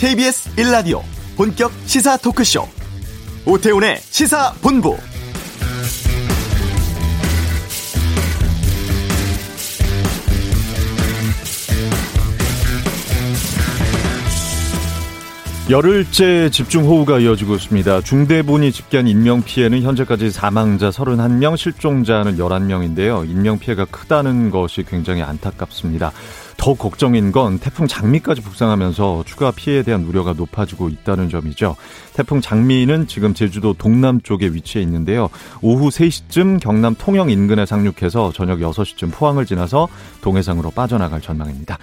[0.00, 1.02] KBS 1라디오
[1.36, 2.66] 본격 시사 토크쇼
[3.44, 4.96] 오태훈의 시사본부
[15.68, 18.00] 열흘째 집중호우가 이어지고 있습니다.
[18.00, 23.28] 중대본이 집계한 인명피해는 현재까지 사망자 31명, 실종자는 11명인데요.
[23.28, 26.10] 인명피해가 크다는 것이 굉장히 안타깝습니다.
[26.60, 31.74] 더 걱정인 건 태풍 장미까지 북상하면서 추가 피해에 대한 우려가 높아지고 있다는 점이죠.
[32.12, 35.30] 태풍 장미는 지금 제주도 동남쪽에 위치해 있는데요.
[35.62, 39.88] 오후 3시쯤 경남 통영 인근에 상륙해서 저녁 6시쯤 포항을 지나서
[40.20, 41.78] 동해상으로 빠져나갈 전망입니다.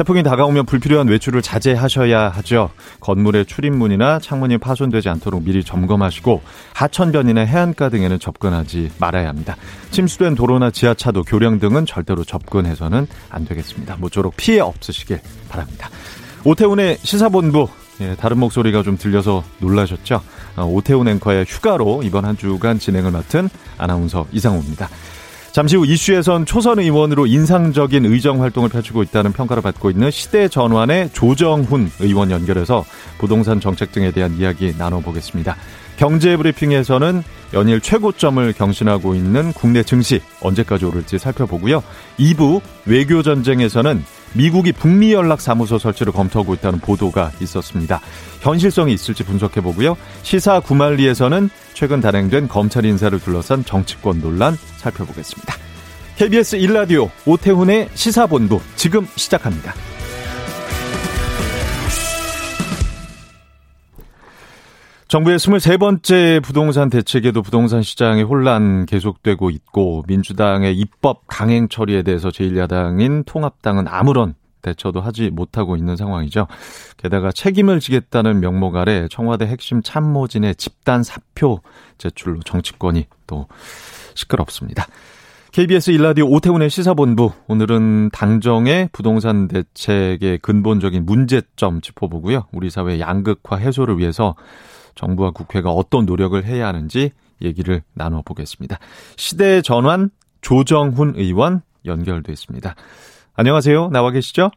[0.00, 2.70] 태풍이 다가오면 불필요한 외출을 자제하셔야 하죠.
[3.00, 6.40] 건물의 출입문이나 창문이 파손되지 않도록 미리 점검하시고
[6.72, 9.58] 하천변이나 해안가 등에는 접근하지 말아야 합니다.
[9.90, 13.96] 침수된 도로나 지하차도, 교량 등은 절대로 접근해서는 안 되겠습니다.
[13.98, 15.20] 모쪼록 피해 없으시길
[15.50, 15.90] 바랍니다.
[16.44, 17.68] 오태훈의 시사본부
[18.00, 20.22] 예, 다른 목소리가 좀 들려서 놀라셨죠?
[20.56, 24.88] 어, 오태훈 앵커의 휴가로 이번 한 주간 진행을 맡은 아나운서 이상호입니다.
[25.52, 31.10] 잠시 후 이슈에선 초선 의원으로 인상적인 의정 활동을 펼치고 있다는 평가를 받고 있는 시대 전환의
[31.12, 32.84] 조정훈 의원 연결해서
[33.18, 35.56] 부동산 정책 등에 대한 이야기 나눠보겠습니다.
[35.96, 41.82] 경제 브리핑에서는 연일 최고점을 경신하고 있는 국내 증시 언제까지 오를지 살펴보고요.
[42.18, 48.00] 2부 외교 전쟁에서는 미국이 북미 연락 사무소 설치를 검토하고 있다는 보도가 있었습니다.
[48.40, 49.96] 현실성이 있을지 분석해 보고요.
[50.22, 55.54] 시사 구말리에서는 최근 단행된 검찰 인사를 둘러싼 정치권 논란 살펴보겠습니다.
[56.16, 59.74] KBS 1라디오 오태훈의 시사본부 지금 시작합니다.
[65.10, 73.26] 정부의 23번째 부동산 대책에도 부동산 시장의 혼란 계속되고 있고 민주당의 입법 강행 처리에 대해서 제1야당인
[73.26, 76.46] 통합당은 아무런 대처도 하지 못하고 있는 상황이죠.
[76.96, 81.60] 게다가 책임을 지겠다는 명목 아래 청와대 핵심 참모진의 집단 사표
[81.98, 83.48] 제출로 정치권이 또
[84.14, 84.86] 시끄럽습니다.
[85.50, 92.46] KBS 일라디오 오태훈의 시사본부 오늘은 당정의 부동산 대책의 근본적인 문제점 짚어보고요.
[92.52, 94.36] 우리 사회 양극화 해소를 위해서
[94.94, 97.12] 정부와 국회가 어떤 노력을 해야 하는지
[97.42, 98.78] 얘기를 나눠보겠습니다.
[99.16, 102.74] 시대 전환 조정훈 의원 연결돼 있습니다.
[103.36, 103.88] 안녕하세요.
[103.88, 104.50] 나와 계시죠?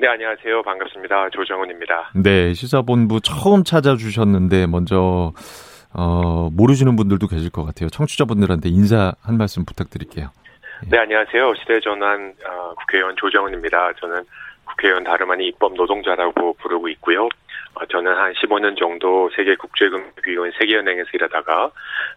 [0.00, 0.62] 네, 안녕하세요.
[0.62, 1.30] 반갑습니다.
[1.30, 2.12] 조정훈입니다.
[2.14, 5.32] 네, 시사본부 처음 찾아주셨는데 먼저
[5.92, 7.88] 어, 모르시는 분들도 계실 것 같아요.
[7.88, 10.30] 청취자분들한테 인사 한 말씀 부탁드릴게요.
[10.90, 11.54] 네, 안녕하세요.
[11.56, 13.92] 시대전환 어, 국회의원 조정훈입니다.
[14.00, 14.22] 저는
[14.64, 17.28] 국회의원 다름 아닌 입법 노동자라고 부르고 있고요.
[17.78, 21.70] 어, 저는 한 15년 정도 세계 국제금융위원 세계연행에서 일하다가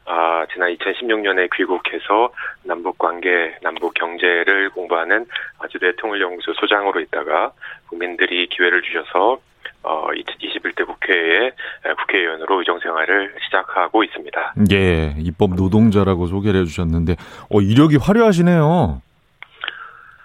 [0.05, 2.33] 아, 지난 2016년에 귀국해서
[2.63, 5.25] 남북 관계, 남북 경제를 공부하는
[5.59, 7.51] 아주대 통일연구소 소장으로 있다가
[7.88, 9.39] 국민들이 기회를 주셔서
[9.83, 11.51] 어, 21대 국회에
[11.99, 14.53] 국회의원으로 의정 생활을 시작하고 있습니다.
[14.72, 17.16] 예, 입법 노동자라고 소개를 해주셨는데,
[17.49, 19.01] 어, 이력이 화려하시네요.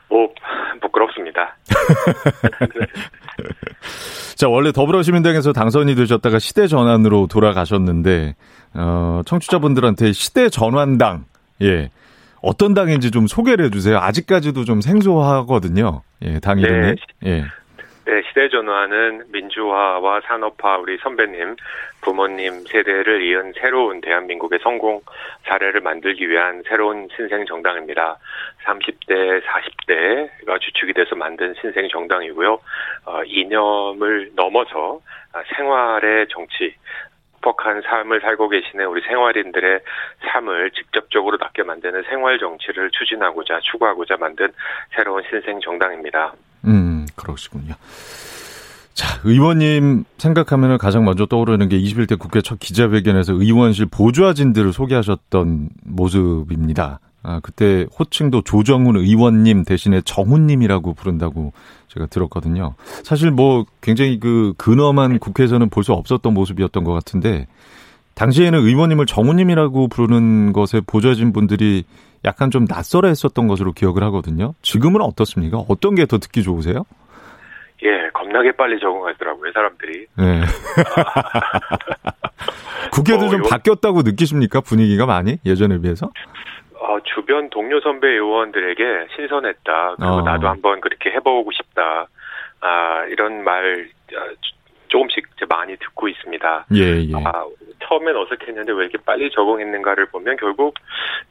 [0.09, 0.29] 뭐,
[0.81, 1.57] 부끄럽습니다.
[4.37, 8.35] 자, 원래 더불어시민당에서 당선이 되셨다가 시대 전환으로 돌아가셨는데,
[8.75, 11.25] 어, 청취자분들한테 시대 전환당,
[11.63, 11.91] 예.
[12.43, 13.99] 어떤 당인지 좀 소개를 해주세요.
[13.99, 16.03] 아직까지도 좀 생소하거든요.
[16.23, 16.95] 예, 당 이름이.
[17.21, 17.31] 네.
[17.31, 17.45] 예.
[18.07, 21.57] 네, 시대 전환은 민주화와 산업화 우리 선배님,
[22.03, 25.01] 부모님 세대를 이은 새로운 대한민국의 성공
[25.43, 28.17] 사례를 만들기 위한 새로운 신생 정당입니다.
[28.65, 32.61] 30대, 40대가 주축이 돼서 만든 신생 정당이고요.
[33.07, 35.01] 어, 이념을 넘어서
[35.57, 36.77] 생활의 정치,
[37.47, 39.81] 행복한 삶을 살고 계시는 우리 생활인들의
[40.33, 44.49] 삶을 직접적으로 낫게 만드는 생활 정치를 추진하고자 추구하고자 만든
[44.95, 46.33] 새로운 신생 정당입니다.
[46.67, 47.75] 음, 그러시군요.
[48.95, 57.01] 자, 의원님 생각하면 가장 먼저 떠오르는 게 21대 국회 첫 기자회견에서 의원실 보좌진들을 소개하셨던 모습입니다.
[57.23, 61.53] 아, 그때 호칭도 조정훈 의원님 대신에 정훈님이라고 부른다고
[61.89, 62.75] 제가 들었거든요.
[63.03, 67.49] 사실 뭐 굉장히 그 근엄한 국회에서는 볼 수 없었던 모습이었던 것 같은데
[68.15, 71.85] 당시에는 의원님을 정훈님이라고 부르는 것에 보좌진 분들이
[72.25, 74.55] 약간 좀 낯설어 했었던 것으로 기억을 하거든요.
[74.63, 75.59] 지금은 어떻습니까?
[75.69, 76.85] 어떤 게 더 듣기 좋으세요?
[77.83, 80.07] 예, 겁나게 빨리 적응하더라고요, 사람들이.
[80.17, 80.41] 네.
[82.93, 83.45] 국회도 어, 좀 요...
[83.49, 84.61] 바뀌었다고 느끼십니까?
[84.61, 85.39] 분위기가 많이?
[85.45, 86.11] 예전에 비해서?
[86.75, 89.97] 어, 주변 동료 선배 의원들에게 신선했다.
[89.97, 90.23] 그리고 어.
[90.23, 92.07] 나도 한번 그렇게 해보고 싶다.
[92.61, 94.27] 아, 이런 말 아,
[94.89, 96.67] 조금씩 많이 듣고 있습니다.
[96.75, 97.13] 예, 예.
[97.15, 97.47] 아,
[97.85, 100.75] 처음엔 어색했는데 왜 이렇게 빨리 적응했는가를 보면 결국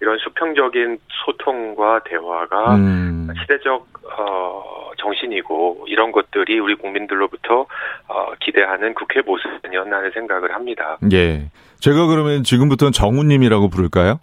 [0.01, 3.27] 이런 수평적인 소통과 대화가 음.
[3.41, 3.87] 시대적
[4.17, 7.65] 어, 정신이고 이런 것들이 우리 국민들로부터
[8.07, 10.97] 어, 기대하는 국회 모습이었나 하는 생각을 합니다.
[11.11, 11.49] 예.
[11.79, 14.19] 제가 그러면 지금부터는 정우님이라고 부를까요?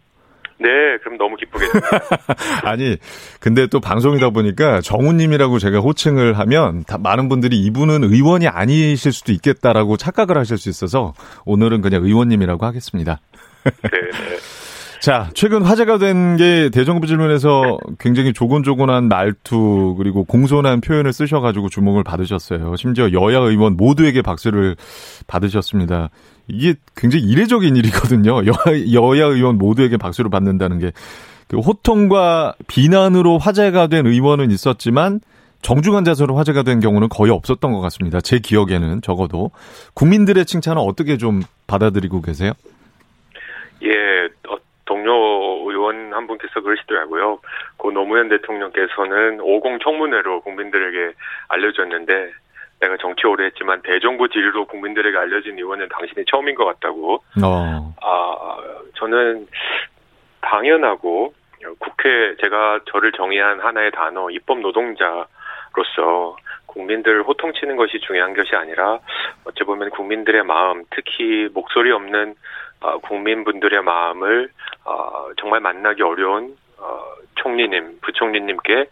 [0.63, 0.69] 네,
[1.03, 1.89] 그럼 너무 기쁘겠습니다.
[2.65, 2.97] 아니,
[3.41, 9.97] 근데 또 방송이다 보니까 정우님이라고 제가 호칭을 하면 많은 분들이 이분은 의원이 아니실 수도 있겠다라고
[9.97, 11.15] 착각을 하실 수 있어서
[11.45, 13.21] 오늘은 그냥 의원님이라고 하겠습니다.
[13.65, 13.91] 네, 네.
[15.03, 22.05] 자, 최근 화제가 된 게 대정부 질문에서 굉장히 조곤조곤한 말투 그리고 공손한 표현을 쓰셔가지고 주목을
[22.05, 22.77] 받으셨어요.
[22.77, 24.77] 심지어 여야 의원 모두에게 박수를
[25.27, 26.11] 받으셨습니다.
[26.53, 28.43] 이게 굉장히 이례적인 일이거든요.
[28.47, 28.53] 여,
[28.95, 30.93] 여야 의원 모두에게 박수를 받는다는 게.
[31.49, 35.21] 그 호통과 비난으로 화제가 된 의원은 있었지만
[35.63, 38.21] 정중한 자세로 화제가 된 경우는 거의 없었던 것 같습니다.
[38.21, 39.51] 제 기억에는 적어도.
[39.95, 42.53] 국민들의 칭찬은 어떻게 좀 받아들이고 계세요?
[43.83, 45.13] 예, 어, 동료
[45.71, 47.39] 의원 한 분께서 그러시더라고요.
[47.77, 51.15] 고 노무현 대통령께서는 50 청문회로 국민들에게
[51.49, 52.13] 알려줬는데
[52.83, 57.23] 내가 정치 오래 했지만 대정부 질의로 국민들에게 알려진 의원은 당신이 처음인 것 같다고.
[57.43, 57.95] 어.
[58.03, 58.57] 아,
[58.97, 59.47] 저는
[60.41, 61.33] 당연하고
[61.79, 66.37] 국회 제가 저를 정의한 하나의 단어 입법 노동자로서
[66.67, 68.99] 국민들 호통치는 것이 중요한 것이 아니라
[69.45, 72.35] 어찌 보면 국민들의 마음 특히 목소리 없는
[72.81, 74.49] 어, 국민분들의 마음을
[74.85, 77.01] 어, 정말 만나기 어려운 어,
[77.37, 78.87] 총리님, 부총리님께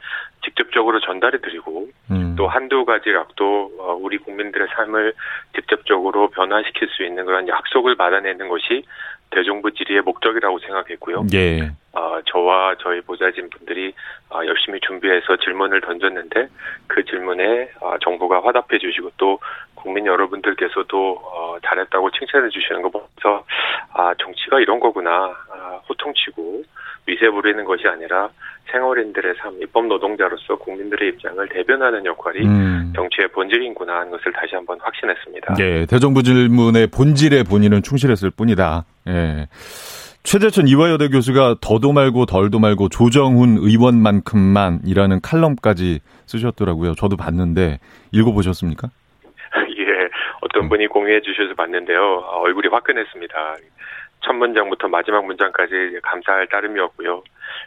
[0.44, 2.34] 직접적으로 전달해 드리고 음.
[2.37, 5.12] 또 한두 가지라도 어, 우리 국민들의 삶을
[5.54, 8.84] 직접적으로 변화시킬 수 있는 그런 약속을 받아내는 것이
[9.31, 11.26] 대정부 질의의 목적이라고 생각했고요.
[11.34, 11.70] 예.
[11.92, 13.92] 어, 저와 저희 보좌진 분들이
[14.31, 16.48] 어, 열심히 준비해서 질문을 던졌는데
[16.86, 19.38] 그 질문에 어, 정부가 화답해 주시고 또
[19.75, 23.44] 국민 여러분들께서도 어, 잘했다고 칭찬해 주시는 거 보면서
[23.93, 26.62] 아 정치가 이런 거구나 아, 호통치고
[27.06, 28.31] 위세 부리는 것이 아니라
[28.70, 32.92] 생활인들의 삶, 입법 노동자로서 국민들의 입장을 대변하는 역할이 음.
[32.94, 35.54] 정치의 본질인구나 하는 것을 다시 한번 확신했습니다.
[35.54, 38.84] 네, 대정부 질문의 본질에 본인은 충실했을 뿐이다.
[39.08, 39.48] 예.
[40.22, 46.94] 최재천 이화여대 교수가 더도 말고 덜도 말고 조정훈 의원만큼만이라는 칼럼까지 쓰셨더라고요.
[46.94, 47.78] 저도 봤는데
[48.12, 48.88] 읽어보셨습니까?
[49.78, 50.08] 예,
[50.42, 51.98] 어떤 분이 공유해 주셔서 봤는데요.
[51.98, 53.34] 아, 얼굴이 화끈했습니다.
[54.20, 57.22] 첫 문장부터 마지막 문장까지 감사할 따름이었고요.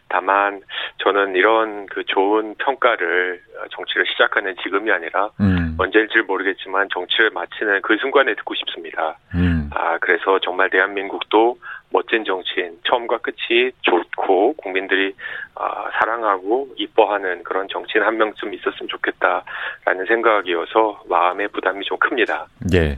[0.07, 0.61] 다만
[1.00, 3.41] 저는 이런 그 좋은 평가를
[3.71, 5.75] 정치를 시작하는 지금이 아니라 음.
[5.77, 9.17] 언제일지 모르겠지만 정치를 마치는 그 순간에 듣고 싶습니다.
[9.35, 9.69] 음.
[9.73, 11.57] 아 그래서 정말 대한민국도
[11.89, 15.13] 멋진 정치인 처음과 끝이 좋고 국민들이
[15.55, 22.47] 아, 사랑하고 이뻐하는 그런 정치인 한 명쯤 있었으면 좋겠다라는 생각이어서 마음의 부담이 좀 큽니다.
[22.73, 22.97] 예.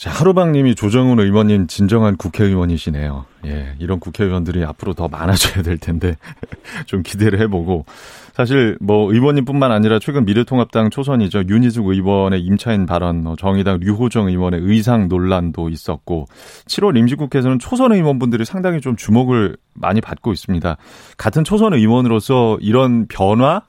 [0.00, 3.26] 자, 하루방님이 조정훈 의원님 진정한 국회의원이시네요.
[3.44, 6.16] 예, 이런 국회의원들이 앞으로 더 많아져야 될 텐데
[6.86, 7.84] 좀 기대를 해보고
[8.32, 14.60] 사실 뭐 의원님뿐만 아니라 최근 미래통합당 초선이죠 윤희숙 의원의 임차인 발언, 뭐 정의당 류호정 의원의
[14.62, 16.24] 의상 논란도 있었고
[16.64, 20.78] 7월 임시국회에서는 초선 의원분들이 상당히 좀 주목을 많이 받고 있습니다.
[21.18, 23.60] 같은 초선 의원으로서 이런 변화,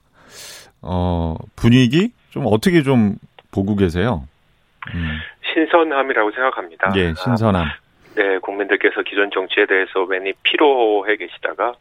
[0.82, 3.18] 어 분위기 좀 어떻게 좀
[3.52, 4.24] 보고 계세요?
[4.96, 5.20] 음.
[5.54, 6.94] 신선함이라고 생각합니다.
[6.96, 7.64] 예, 신선함.
[7.64, 7.76] 아,
[8.16, 11.74] 네, 국민들께서 기존 정치에 대해서 많이 피로해 계시다가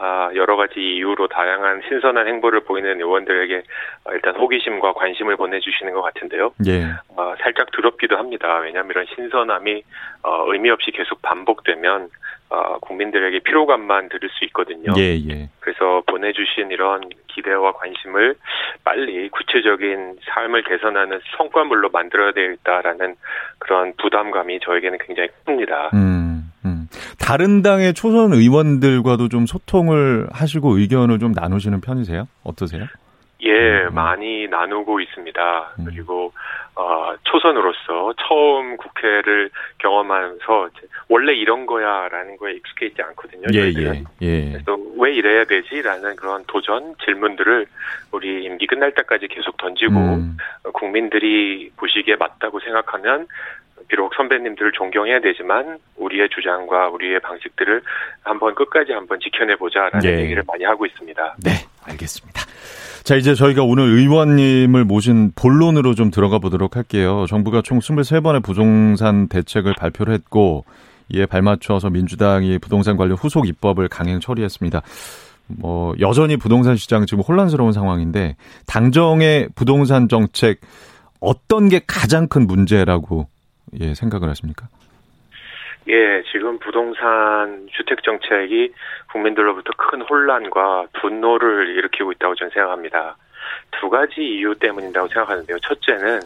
[0.00, 3.62] 아, 여러 가지 이유로 다양한 신선한 행보를 보이는 의원들에게
[4.12, 6.52] 일단 호기심과 관심을 보내주시는 것 같은데요.
[6.66, 6.84] 예.
[7.16, 8.58] 어, 살짝 두렵기도 합니다.
[8.58, 9.82] 왜냐하면 이런 신선함이
[10.22, 12.10] 어, 의미 없이 계속 반복되면
[12.50, 14.92] 어, 국민들에게 피로감만 들을 수 있거든요.
[14.96, 15.48] 예, 예.
[15.60, 18.36] 그래서 보내주신 이런 기대와 관심을
[18.84, 23.16] 빨리 구체적인 삶을 개선하는 성과물로 만들어야 되겠다라는
[23.58, 25.90] 그런 부담감이 저에게는 굉장히 큽니다.
[25.92, 26.88] 음, 음.
[27.20, 32.28] 다른 당의 초선 의원들과도 좀 소통을 하시고 의견을 좀 나누시는 편이세요?
[32.44, 32.86] 어떠세요?
[33.40, 33.94] 예, 음.
[33.94, 35.74] 많이 나누고 있습니다.
[35.78, 35.84] 음.
[35.84, 36.32] 그리고
[36.74, 40.70] 어, 초선으로서 처음 국회를 경험하면서
[41.08, 43.46] 원래 이런 거야라는 거에 익숙해 있지 않거든요.
[43.52, 44.52] 예, 예, 예.
[44.52, 47.66] 그래서 왜 이래야 되지라는 그런 도전 질문들을
[48.12, 50.36] 우리 임기 끝날 때까지 계속 던지고 음.
[50.72, 53.26] 국민들이 보시기에 맞다고 생각하면
[53.88, 57.82] 비록 선배님들을 존경해야 되지만 우리의 주장과 우리의 방식들을
[58.22, 60.22] 한번 끝까지 한번 지켜내 보자라는 예.
[60.22, 61.36] 얘기를 많이 하고 있습니다.
[61.42, 61.50] 네,
[61.86, 62.42] 알겠습니다.
[63.08, 67.24] 자, 이제 저희가 오늘 의원님을 모신 본론으로 좀 들어가 보도록 할게요.
[67.26, 70.66] 정부가 총 23번의 부동산 대책을 발표를 했고,
[71.08, 74.82] 이에 발맞춰서 민주당이 부동산 관련 후속 입법을 강행 처리했습니다.
[75.46, 78.36] 뭐, 여전히 부동산 시장 지금 혼란스러운 상황인데,
[78.66, 80.60] 당정의 부동산 정책
[81.18, 83.26] 어떤 게 가장 큰 문제라고
[83.80, 84.68] 예, 생각을 하십니까?
[85.88, 88.72] 예, 지금 부동산 주택 정책이
[89.10, 93.16] 국민들로부터 큰 혼란과 분노를 일으키고 있다고 저는 생각합니다.
[93.80, 95.58] 두 가지 이유 때문이라고 생각하는데요.
[95.60, 96.20] 첫째는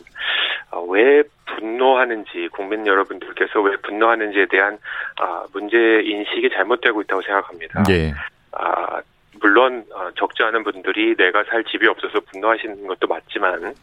[0.73, 4.79] 어, 왜 분노하는지 국민 여러분들께서 왜 분노하는지에 대한
[5.21, 7.85] 아, 문제 인식이 잘못되고 있다고 생각합니다.
[7.91, 8.13] 예.
[8.53, 9.01] 아,
[9.43, 13.75] 물론 어, 적지 않은 분들이 내가 살 집이 없어서 분노하시는 것도 맞지만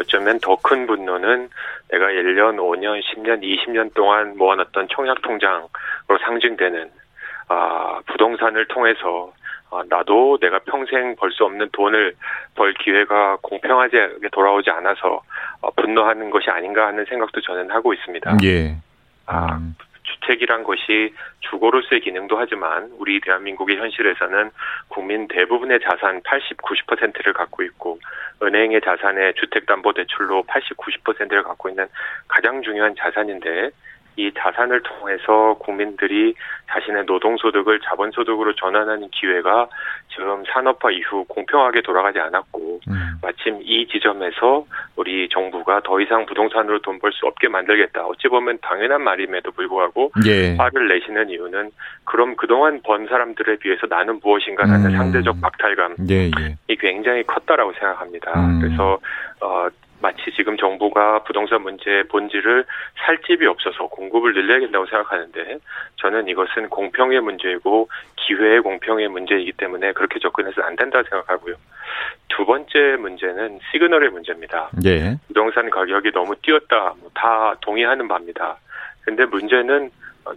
[0.00, 1.50] 어쩌면 더 큰 분노는
[1.90, 6.90] 내가 1년, 5년, 10년, 20년 동안 모아놨던 청약 통장으로 상징되는
[7.48, 9.32] 아, 부동산을 통해서
[9.72, 12.14] 아, 나도 내가 평생 벌 수 없는 돈을
[12.54, 15.20] 벌 기회가 공평하게 돌아오지 않아서
[15.62, 18.36] 어, 분노하는 것이 아닌가 하는 생각도 저는 하고 있습니다.
[18.44, 18.76] 예.
[19.26, 19.74] 아, 음.
[20.22, 24.50] 주택이란 것이 주거로서의 기능도 하지만 우리 대한민국의 현실에서는
[24.88, 27.98] 국민 대부분의 자산 80, 90%를 갖고 있고
[28.42, 31.86] 은행의 자산의 주택담보대출로 80, 90%를 갖고 있는
[32.28, 33.70] 가장 중요한 자산인데
[34.16, 36.34] 이 자산을 통해서 국민들이
[36.70, 39.68] 자신의 노동소득을 자본소득으로 전환하는 기회가
[40.14, 43.18] 지금 산업화 이후 공평하게 돌아가지 않았고 음.
[43.22, 44.64] 마침 이 지점에서
[44.96, 48.04] 우리 정부가 더 이상 부동산으로 돈 벌 수 없게 만들겠다.
[48.06, 50.54] 어찌 보면 당연한 말임에도 불구하고 예.
[50.56, 51.70] 화를 내시는 이유는
[52.04, 54.96] 그럼 그동안 번 사람들에 비해서 나는 무엇인가 하는 음.
[54.96, 56.74] 상대적 박탈감이 예, 예.
[56.76, 58.32] 굉장히 컸다라고 생각합니다.
[58.38, 58.60] 음.
[58.60, 58.98] 그래서
[59.40, 59.68] 어
[60.02, 62.64] 마치 지금 정부가 부동산 문제의 본질을
[63.06, 65.58] 살 집이 없어서 공급을 늘려야겠다고 생각하는데
[65.96, 71.54] 저는 이것은 공평의 문제이고 기회의 공평의 문제이기 때문에 그렇게 접근해서 안 된다고 생각하고요.
[72.28, 74.70] 두 번째 문제는 시그널의 문제입니다.
[74.84, 75.16] 예.
[75.28, 76.94] 부동산 가격이 너무 뛰었다.
[77.00, 78.56] 뭐다 동의하는 바입니다.
[79.02, 79.90] 근데 문제는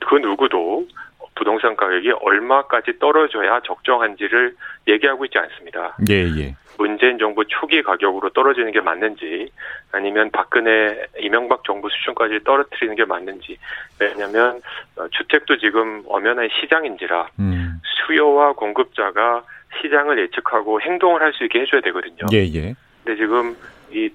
[0.08, 0.88] 그 누구도
[1.36, 4.56] 부동산 가격이 얼마까지 떨어져야 적정한지를
[4.88, 5.98] 얘기하고 있지 않습니다.
[6.10, 6.56] 예, 예.
[6.78, 9.50] 문재인 정부 초기 가격으로 떨어지는 게 맞는지
[9.92, 13.58] 아니면 박근혜 이명박 정부 수준까지 떨어뜨리는 게 맞는지
[14.00, 14.62] 왜냐하면
[14.98, 17.80] 어, 주택도 지금 엄연한 시장인지라 음.
[17.84, 19.44] 수요와 공급자가
[19.82, 22.26] 시장을 예측하고 행동을 할 수 있게 해줘야 되거든요.
[22.34, 22.74] 예, 예.
[23.04, 23.56] 근데 지금
[23.92, 24.10] 이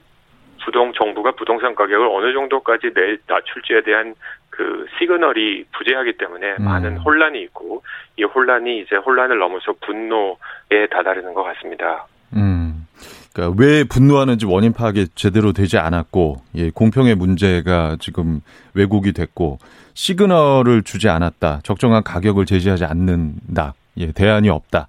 [0.65, 4.15] 부동 정부가 부동산 가격을 어느 정도까지 내 낮출지에 대한
[4.51, 6.65] 그 시그널이 부재하기 때문에 음.
[6.65, 7.83] 많은 혼란이 있고
[8.17, 12.07] 이 혼란이 이제 혼란을 넘어서 분노에 다다르는 것 같습니다.
[12.35, 12.87] 음.
[13.33, 18.41] 그러니까 왜 분노하는지 원인 파악이 제대로 되지 않았고, 예, 공평의 문제가 지금
[18.75, 19.59] 왜곡이 됐고,
[19.95, 21.61] 시그널을 주지 않았다.
[21.63, 23.75] 적정한 가격을 제시하지 않는다.
[23.99, 24.89] 예, 대안이 없다.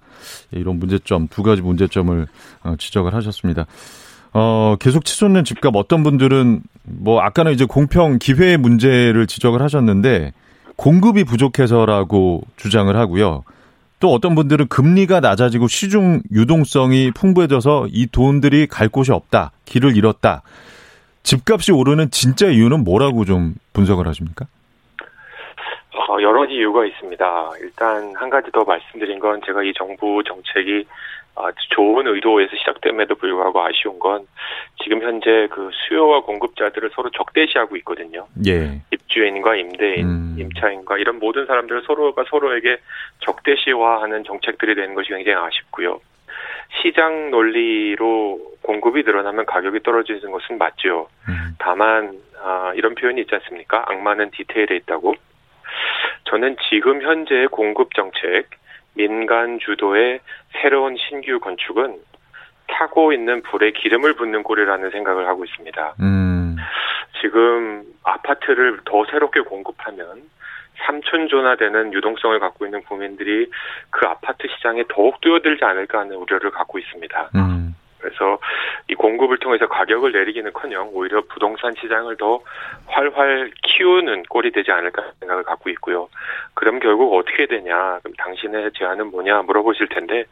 [0.54, 2.26] 예, 이런 문제점, 두 가지 문제점을
[2.64, 3.66] 어, 지적을 하셨습니다.
[4.34, 10.32] 어, 계속 치솟는 집값 어떤 분들은 뭐 아까는 이제 공평 기회의 문제를 지적을 하셨는데
[10.76, 13.44] 공급이 부족해서라고 주장을 하고요.
[14.00, 19.52] 또 어떤 분들은 금리가 낮아지고 시중 유동성이 풍부해져서 이 돈들이 갈 곳이 없다.
[19.64, 20.42] 길을 잃었다.
[21.22, 24.46] 집값이 오르는 진짜 이유는 뭐라고 좀 분석을 하십니까?
[25.94, 27.50] 어, 여러 가지 이유가 있습니다.
[27.60, 30.84] 일단 한 가지 더 말씀드린 건 제가 이 정부 정책이
[31.70, 34.26] 좋은 의도에서 시작됨에도 불구하고 아쉬운 건
[34.82, 38.26] 지금 현재 그 수요와 공급자들을 서로 적대시하고 있거든요.
[38.46, 38.82] 예.
[38.90, 40.36] 입주인과 임대인, 음.
[40.38, 42.78] 임차인과 이런 모든 사람들을 서로가 서로에게
[43.20, 46.00] 적대시화하는 정책들이 되는 것이 굉장히 아쉽고요.
[46.80, 51.08] 시장 논리로 공급이 늘어나면 가격이 떨어지는 것은 맞죠.
[51.28, 51.54] 음.
[51.58, 53.84] 다만 아, 이런 표현이 있지 않습니까?
[53.86, 55.14] 악마는 디테일에 있다고.
[56.24, 58.48] 저는 지금 현재의 공급 정책,
[58.94, 60.20] 민간 주도의
[60.60, 61.98] 새로운 신규 건축은
[62.68, 65.94] 타고 있는 불에 기름을 붓는 꼴이라는 생각을 하고 있습니다.
[66.00, 66.56] 음.
[67.20, 70.22] 지금 아파트를 더 새롭게 공급하면
[70.86, 73.48] 3천조나 되는 유동성을 갖고 있는 국민들이
[73.90, 77.30] 그 아파트 시장에 더욱 뛰어들지 않을까 하는 우려를 갖고 있습니다.
[77.36, 77.71] 음.
[78.02, 78.38] 그래서
[78.88, 82.40] 이 공급을 통해서 가격을 내리기는커녕 오히려 부동산 시장을 더
[82.86, 86.08] 활활 키우는 꼴이 되지 않을까 생각을 갖고 있고요.
[86.54, 88.00] 그럼 결국 어떻게 되냐?
[88.02, 90.24] 그럼 당신의 제안은 뭐냐 물어보실 텐데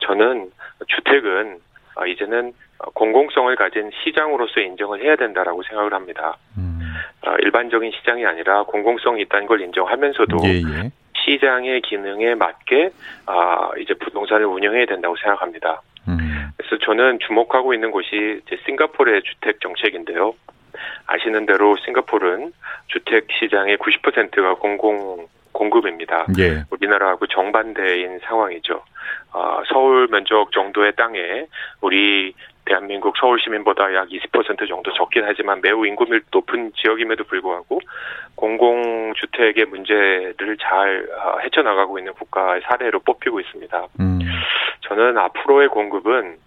[0.00, 0.50] 저는
[0.88, 1.60] 주택은
[1.96, 2.52] 아, 이제는
[2.94, 6.38] 공공성을 가진 시장으로서 인정을 해야 된다라고 생각을 합니다.
[6.56, 6.80] 음.
[7.22, 10.90] 아, 일반적인 시장이 아니라 공공성이 있다는 걸 인정하면서도 예, 예.
[11.14, 12.90] 시장의 기능에 맞게
[13.26, 15.82] 아, 이제 부동산을 운영해야 된다고 생각합니다.
[16.70, 16.78] 음.
[16.78, 20.34] 그래서 저는 주목하고 있는 곳이 싱가포르의 주택 정책인데요.
[21.06, 22.52] 아시는 대로 싱가포르는
[22.86, 26.26] 주택 시장의 90%가 공공 공급입니다.
[26.38, 26.62] 예.
[26.70, 28.82] 우리나라하고 정반대인 상황이죠.
[29.32, 31.46] 아, 서울 면적 정도의 땅에
[31.80, 32.32] 우리
[32.64, 37.80] 대한민국 서울 시민보다 약 20% 정도 적긴 하지만 매우 인구밀 높은 지역임에도 불구하고
[38.36, 43.86] 공공주택의 문제를 잘 아, 헤쳐나가고 있는 국가의 사례로 뽑히고 있습니다.
[43.98, 44.20] 음.
[44.82, 46.38] 저는 앞으로의 공급은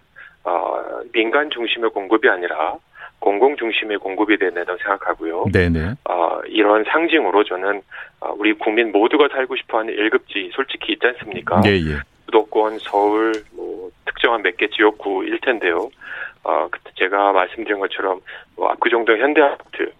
[0.44, 0.80] 어,
[1.12, 2.74] 민간 중심의 공급이 아니라
[3.18, 5.46] 공공 중심의 공급이 된다고 생각하고요.
[5.52, 5.94] 네네.
[6.08, 7.80] 어, 이런 상징으로 저는
[8.20, 11.60] 어, 우리 국민 모두가 살고 싶어하는 1급지 솔직히 있지 않습니까?
[11.66, 11.98] 예, 예.
[12.26, 15.88] 수도권, 서울, 뭐 특정한 몇 개 지역구일 텐데요.
[16.44, 18.20] 어, 제가 말씀드린 것처럼
[18.56, 19.92] 뭐 압구정동 현대아파트,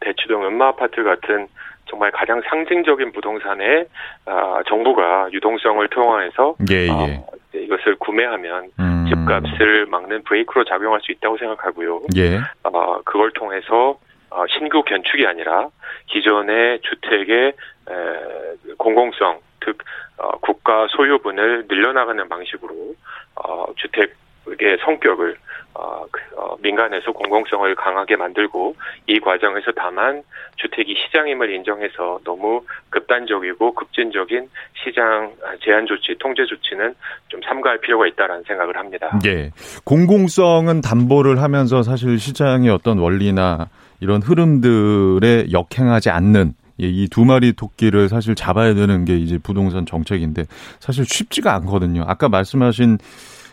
[0.00, 1.46] 대치동 음마아파트 같은
[1.86, 3.84] 정말 가장 상징적인 부동산에
[4.24, 6.90] 아, 정부가 유동성을 통해서 예, 예.
[6.90, 8.89] 어, 이것을 구매하면 음.
[9.10, 12.02] 집값을 막는 브레이크로 작용할 수 있다고 생각하고요.
[12.16, 12.40] 예.
[12.64, 13.98] 어, 그걸 통해서
[14.30, 15.68] 어, 신규 건축이 아니라
[16.06, 19.78] 기존의 주택의 에, 공공성, 즉
[20.18, 22.94] 어, 국가 소유분을 늘려나가는 방식으로
[23.36, 24.14] 어, 주택
[24.46, 25.36] 의 성격을
[25.74, 28.74] 어, 그, 어, 민간에서 공공성을 강하게 만들고
[29.06, 30.22] 이 과정에서 다만
[30.56, 34.48] 주택이 시장임을 인정해서 너무 급단적이고 급진적인
[34.82, 35.32] 시장
[35.64, 36.94] 제한 조치, 통제 조치는
[37.28, 39.18] 좀 삼가할 필요가 있다라는 생각을 합니다.
[39.26, 39.52] 예.
[39.84, 43.68] 공공성은 담보를 하면서 사실 시장의 어떤 원리나
[44.00, 50.44] 이런 흐름들에 역행하지 않는 예, 이두 마리 토끼를 사실 잡아야 되는 게 이제 부동산 정책인데
[50.78, 52.04] 사실 쉽지가 않거든요.
[52.06, 52.98] 아까 말씀하신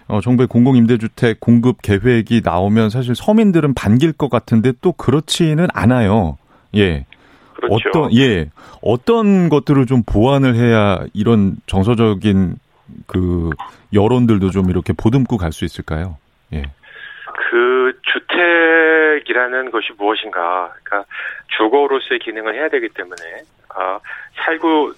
[0.07, 6.37] 어, 정부의 공공임대주택 공급 계획이 나오면 사실 서민들은 반길 것 같은데 또 그렇지는 않아요.
[6.75, 7.05] 예.
[7.55, 7.75] 그렇죠.
[7.89, 8.49] 어떤 예
[8.81, 12.55] 어떤 것들을 좀 보완을 해야 이런 정서적인
[13.07, 13.49] 그
[13.93, 16.17] 여론들도 좀 이렇게 보듬고 갈 수 있을까요?
[16.53, 16.63] 예.
[17.49, 20.71] 그 주택이라는 것이 무엇인가?
[20.83, 21.09] 그러니까
[21.57, 23.21] 주거로서의 기능을 해야 되기 때문에
[23.75, 23.99] 아,
[24.45, 24.93] 살고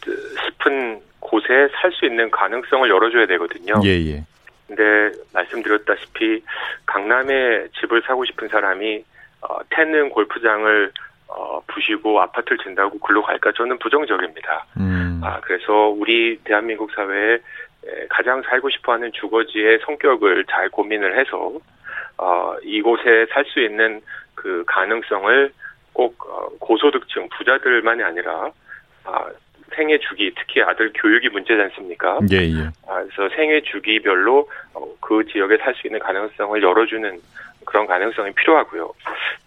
[0.46, 1.48] 싶은 곳에
[1.82, 3.82] 살 수 있는 가능성을 열어줘야 되거든요.
[3.86, 4.24] 예, 예.
[4.70, 6.44] 근데 말씀드렸다시피
[6.86, 9.04] 강남에 집을 사고 싶은 사람이
[9.42, 10.92] 어, 태는 골프장을
[11.28, 14.66] 어, 부시고 아파트를 진다고 글로 갈까 저는 부정적입니다.
[14.78, 15.22] 음.
[15.24, 21.54] 아 그래서 우리 대한민국 사회에 에, 가장 살고 싶어 하는 주거지의 성격을 잘 고민을 해서
[22.18, 24.02] 어, 이곳에 살 수 있는
[24.36, 25.52] 그 가능성을
[25.94, 28.52] 꼭 어, 고소득층 부자들만이 아니라
[29.04, 29.26] 아,
[29.76, 32.20] 생애 주기 특히 아들 교육이 문제지 않습니까?
[32.32, 32.70] 예, 예.
[32.88, 37.20] 아, 그래서 생애 주기별로 어, 그 지역에 살 수 있는 가능성을 열어주는
[37.66, 38.92] 그런 가능성이 필요하고요.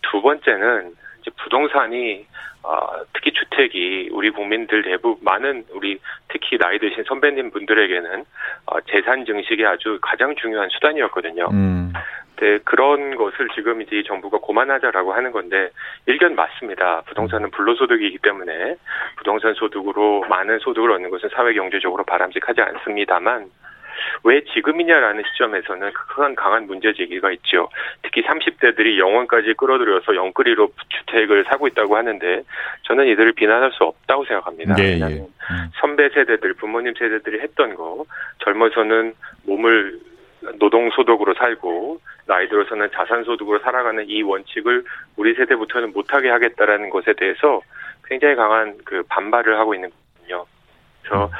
[0.03, 2.27] 두 번째는 이제 부동산이
[2.65, 8.25] 아, 특히 주택이 우리 국민들 대부분 많은 우리 특히 나이 드신 선배님 분들에게는
[8.67, 11.49] 어, 재산 증식의 아주 가장 중요한 수단이었거든요.
[11.51, 11.93] 음.
[12.37, 15.71] 네, 그런 것을 지금 이제 이 정부가 고만하자라고 하는 건데
[16.07, 17.03] 일견 맞습니다.
[17.07, 18.77] 부동산은 불로소득이기 때문에
[19.17, 23.47] 부동산 소득으로 많은 소득을 얻는 것은 사회 경제적으로 바람직하지 않습니다만
[24.25, 27.69] 왜 지금이냐라는 시점에서는 큰 강한 문제 제기가 있죠.
[28.03, 32.43] 특히 30대들이 영원까지 끌어들여서 영끌이로 주택을 사고 있다고 하는데
[32.83, 34.77] 저는 이들을 비난할 수 없다고 생각합니다.
[34.79, 35.05] 예, 예.
[35.05, 35.71] 음.
[35.81, 38.05] 선배 세대들, 부모님 세대들이 했던 거
[38.45, 39.99] 젊어서는 몸을
[40.59, 44.85] 노동소득으로 살고 나이 들어서는 자산소득으로 살아가는 이 원칙을
[45.17, 47.61] 우리 세대부터는 못하게 하겠다라는 것에 대해서
[48.05, 50.47] 굉장히 강한 그 반발을 하고 있는 거거든요.
[51.03, 51.31] 그래서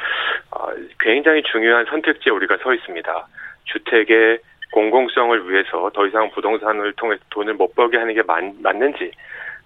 [0.51, 0.69] 어,
[1.01, 3.27] 굉장히 중요한 선택지에 우리가 서 있습니다.
[3.65, 4.39] 주택의
[4.73, 9.13] 공공성을 위해서 더 이상 부동산을 통해 돈을 못 벌게 하는 게 맞, 맞는지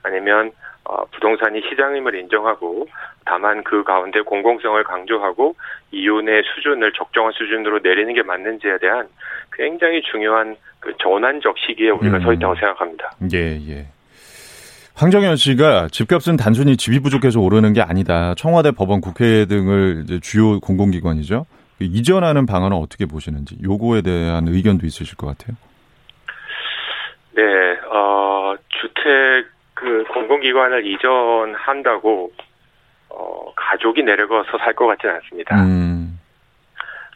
[0.02, 0.52] 아니면
[0.84, 2.86] 어, 부동산이 시장임을 인정하고
[3.24, 5.56] 다만 그 가운데 공공성을 강조하고
[5.90, 9.08] 이윤의 수준을 적정한 수준으로 내리는 게 맞는지에 대한
[9.52, 12.22] 굉장히 중요한 그 전환적 시기에 우리가 음.
[12.22, 13.10] 서 있다고 생각합니다.
[13.32, 13.86] 예, 예.
[14.96, 18.34] 황정현 씨가 집값은 단순히 집이 부족해서 오르는 게 아니다.
[18.34, 21.44] 청와대, 법원, 국회 등을 주요 공공기관이죠.
[21.80, 25.54] 이전하는 방안은 어떻게 보시는지 요거에 대한 의견도 있으실 것 같아요.
[27.32, 27.42] 네,
[27.92, 32.32] 어, 주택 그 공공기관을 이전한다고
[33.10, 35.62] 어, 가족이 내려가서 살 것 같지는 않습니다.
[35.62, 36.18] 음,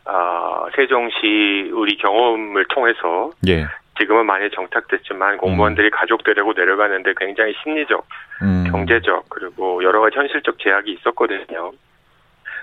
[0.04, 3.64] 아, 세종시 우리 경험을 통해서 예.
[4.00, 8.06] 지금은 많이 정착됐지만 공무원들이 가족 데리고 내려가는데 굉장히 심리적,
[8.42, 11.72] 음, 경제적 그리고 여러 가지 현실적 제약이 있었거든요.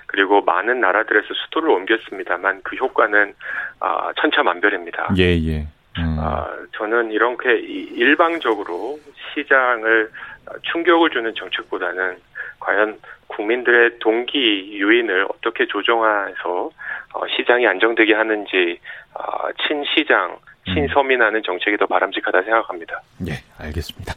[0.06, 3.34] 그리고 많은 나라들에서 수도를 옮겼습니다만 그 효과는
[3.78, 5.10] 아, 천차만별입니다.
[5.18, 5.66] 예, 예.
[5.98, 8.98] 음, 아, 저는 이렇게 이- 일방적으로
[9.34, 10.10] 시장을
[10.50, 12.16] 어, 충격을 주는 정책보다는
[12.58, 12.98] 과연
[13.28, 16.70] 국민들의 동기 유인을 어떻게 조정해서
[17.14, 18.80] 어, 시장이 안정되게 하는지
[19.14, 20.36] 어, 친시장,
[20.74, 23.00] 친서민하는 정책이 더 바람직하다 생각합니다.
[23.28, 24.14] 예, 알겠습니다.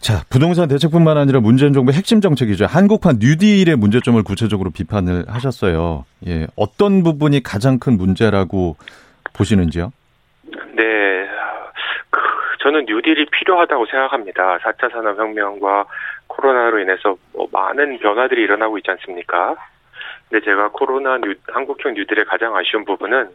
[0.00, 2.66] 자, 부동산 대책뿐만 아니라 문재인 정부의 핵심 정책이죠.
[2.66, 6.04] 한국판 뉴딜의 문제점을 구체적으로 비판을 하셨어요.
[6.28, 8.76] 예, 어떤 부분이 가장 큰 문제라고
[9.36, 9.90] 보시는지요?
[10.74, 11.28] 네,
[12.10, 12.20] 그,
[12.60, 14.58] 저는 뉴딜이 필요하다고 생각합니다.
[14.58, 15.86] 4차 산업혁명과
[16.28, 19.56] 코로나로 인해서 뭐 많은 변화들이 일어나고 있지 않습니까?
[20.28, 23.30] 근데 제가 코로나 뉴, 한국형 뉴딜의 가장 아쉬운 부분은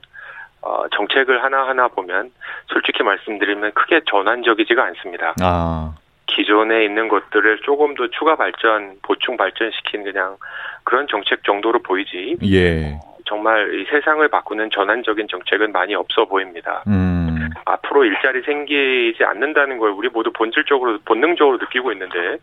[0.62, 2.32] 어, 정책을 하나하나 보면
[2.68, 5.34] 솔직히 말씀드리면 크게 전환적이지가 않습니다.
[5.42, 5.96] 아,
[6.28, 10.38] 기존에 있는 것들을 조금 더 추가 발전, 보충 발전시킨 그냥
[10.84, 13.00] 그런 정책 정도로 보이지 예.
[13.26, 16.84] 정말 이 세상을 바꾸는 전환적인 정책은 많이 없어 보입니다.
[16.88, 22.38] 음, 앞으로 일자리 생기지 않는다는 걸 우리 모두 본질적으로 본능적으로 느끼고 있는데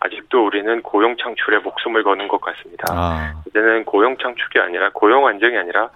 [0.00, 2.86] 아직도 우리는 고용 창출에 목숨을 거는 것 같습니다.
[2.90, 3.42] 아.
[3.46, 5.90] 이제는 고용 창출이 아니라 고용 안정이 아니라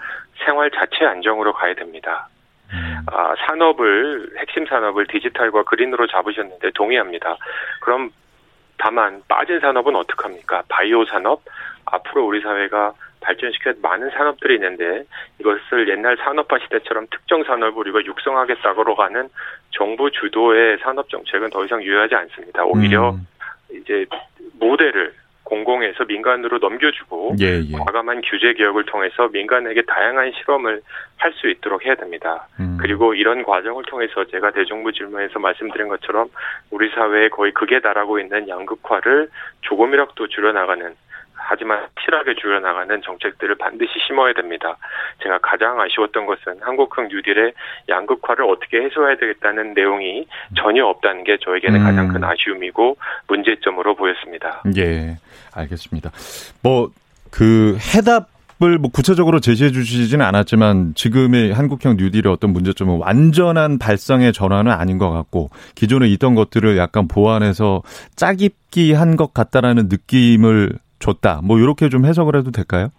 [0.44, 2.28] 생활 자체 안정으로 가야 됩니다.
[2.72, 2.96] 음.
[3.06, 7.36] 아, 산업을 핵심 산업을 디지털과 그린으로 잡으셨는데 동의합니다.
[7.80, 8.10] 그럼
[8.78, 10.64] 다만 빠진 산업은 어떡합니까?
[10.68, 11.42] 바이오 산업
[11.86, 15.04] 앞으로 우리 사회가 발전시켜 많은 산업들이 있는데
[15.40, 19.28] 이것을 옛날 산업화 시대처럼 특정 산업을 우리가 육성하겠다고 가는
[19.70, 22.64] 정부 주도의 산업 정책은 더 이상 유효하지 않습니다.
[22.64, 23.26] 오히려 음.
[23.72, 24.04] 이제
[24.58, 27.72] 모델을 공공에서 민간으로 넘겨주고 예, 예.
[27.72, 30.80] 과감한 규제 개혁을 통해서 민간에게 다양한 실험을
[31.18, 32.46] 할 수 있도록 해야 됩니다.
[32.60, 32.76] 음.
[32.80, 36.28] 그리고 이런 과정을 통해서 제가 대정부 질문에서 말씀드린 것처럼
[36.70, 39.28] 우리 사회에 거의 극에 달하고 있는 양극화를
[39.62, 40.94] 조금이라도 줄여나가는
[41.34, 44.76] 하지만 실하게 줄여나가는 정책들을 반드시 심어야 됩니다.
[45.22, 47.52] 제가 가장 아쉬웠던 것은 한국형 뉴딜의
[47.88, 51.84] 양극화를 어떻게 해소해야 되겠다는 내용이 전혀 없다는 게 저에게는 음.
[51.84, 52.96] 가장 큰 아쉬움이고
[53.28, 54.62] 문제점으로 보였습니다.
[54.76, 55.16] 예,
[55.54, 56.10] 알겠습니다.
[56.62, 56.90] 뭐
[57.34, 64.70] 그 해답 뭐 구체적으로 제시해 주시지는 않았지만 지금의 한국형 뉴딜의 어떤 문제점은 완전한 발상의 전환은
[64.70, 67.82] 아닌 것 같고 기존에 있던 것들을 약간 보완해서
[68.14, 71.40] 짜깁기 한 것 같다라는 느낌을 줬다.
[71.42, 72.90] 뭐 이렇게 좀 해석을 해도 될까요?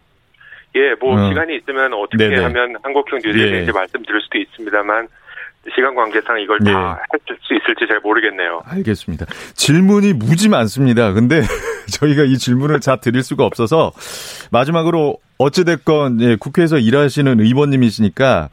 [0.75, 1.29] 예, 뭐 어.
[1.29, 2.43] 시간이 있으면 어떻게 네네.
[2.43, 3.71] 하면 한국형 뉴딜에 대해 예.
[3.71, 5.07] 말씀드릴 수도 있습니다만
[5.73, 6.71] 시간 관계상 이걸 네.
[6.71, 6.97] 다할
[7.41, 8.61] 수 있을지 잘 모르겠네요.
[8.65, 9.25] 알겠습니다.
[9.55, 11.13] 질문이 무지 많습니다.
[11.13, 11.41] 근데
[11.91, 13.91] 저희가 이 질문을 다 드릴 수가 없어서
[14.51, 18.49] 마지막으로 어찌됐건 예, 국회에서 일하시는 의원님이시니까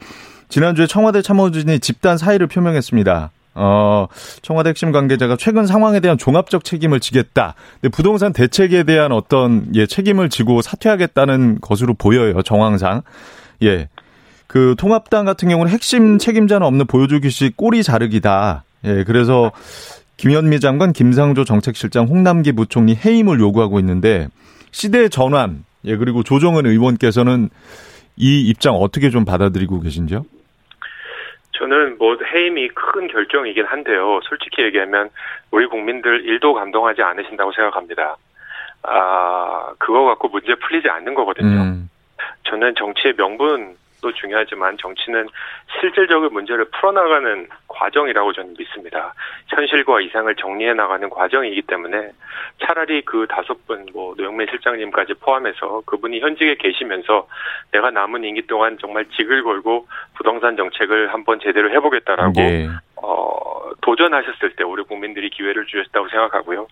[0.49, 3.31] 지난주에 청와대 참모진이 집단 사의를 표명했습니다.
[3.55, 4.07] 어,
[4.41, 7.55] 청와대 핵심 관계자가 최근 상황에 대한 종합적 책임을 지겠다.
[7.81, 12.43] 근데 부동산 대책에 대한 어떤 예, 책임을 지고 사퇴하겠다는 것으로 보여요.
[12.43, 13.03] 정황상.
[13.63, 13.89] 예.
[14.47, 18.65] 그 통합당 같은 경우는 핵심 책임자는 없는 보여주기식 꼬리 자르기다.
[18.85, 19.05] 예.
[19.05, 19.53] 그래서
[20.17, 24.29] 김현미 장관, 김상조 정책실장, 홍남기 부총리 해임을 요구하고 있는데
[24.71, 27.51] 시대 전환, 예, 그리고 조정은 의원께서는
[28.17, 30.25] 이 입장 어떻게 좀 받아들이고 계신지요?
[31.53, 34.21] 저는 뭐 해임이 큰 결정이긴 한데요.
[34.25, 35.11] 솔직히 얘기하면
[35.51, 38.17] 우리 국민들 일도 감동하지 않으신다고 생각합니다.
[38.83, 41.63] 아, 그거 갖고 문제 풀리지 않는 거거든요.
[41.63, 41.91] 음.
[42.45, 45.29] 저는 정치의 명분 도 중요하지만 정치는
[45.81, 49.15] 실질적인 문제를 풀어나가는 과정이라고 저는 믿습니다.
[49.47, 52.11] 현실과 이상을 정리해 나가는 과정이기 때문에
[52.61, 57.29] 차라리 그 다섯 분, 뭐, 노영민 실장님까지 포함해서 그분이 현직에 계시면서
[57.71, 62.69] 내가 남은 임기 동안 정말 직을 걸고 부동산 정책을 한번 제대로 해보겠다라고 네.
[62.97, 66.67] 어, 도전하셨을 때 우리 국민들이 기회를 주셨다고 생각하고요.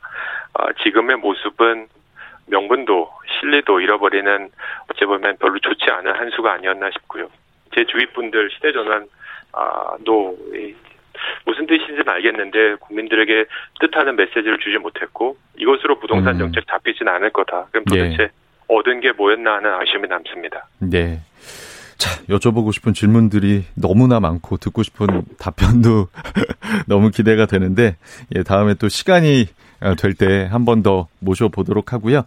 [0.55, 1.87] 어, 지금의 모습은
[2.47, 3.09] 명분도
[3.41, 4.51] 신뢰도 잃어버리는
[4.93, 7.29] 어찌 보면 별로 좋지 않은 한 수가 아니었나 싶고요.
[7.75, 9.07] 제 주위 분들 시대 전환
[9.53, 10.37] 아도
[11.45, 13.45] 무슨 뜻인지는 알겠는데 국민들에게
[13.81, 16.39] 뜻하는 메시지를 주지 못했고 이것으로 부동산 음.
[16.39, 17.67] 정책 잡히지는 않을 거다.
[17.71, 18.29] 그럼 도대체 네.
[18.69, 20.69] 얻은 게 뭐였나 하는 아쉬움이 남습니다.
[20.79, 21.21] 네.
[21.99, 25.07] 자, 여쭤보고 싶은 질문들이 너무나 많고 듣고 싶은
[25.39, 26.09] 답변도
[26.89, 27.97] 너무 기대가 되는데
[28.35, 29.47] 예, 다음에 또 시간이
[29.83, 32.23] 어, 될때 한 번 더 모셔보도록 하고요.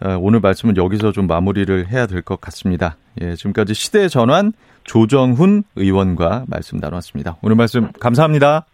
[0.00, 2.96] 어, 오늘 말씀은 여기서 좀 마무리를 해야 될 것 같습니다.
[3.20, 4.52] 예, 지금까지 시대 전환
[4.84, 7.36] 조정훈 의원과 말씀 나눴습니다.
[7.42, 8.64] 오늘 말씀 감사합니다.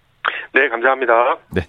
[0.54, 1.12] 네, 감사합니다.
[1.52, 1.62] 네.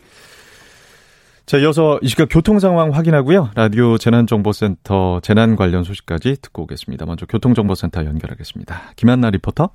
[1.45, 3.51] 자, 이어서 이 시각 교통 상황 확인하고요.
[3.55, 7.05] 라디오 재난정보센터 재난 관련 소식까지 듣고 오겠습니다.
[7.05, 8.81] 먼저 교통정보센터 연결하겠습니다.
[8.95, 9.69] 김한나 리포터.